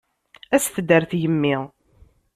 Aset-d 0.55 0.89
ɣer 0.93 1.03
tgemmi. 1.05 1.55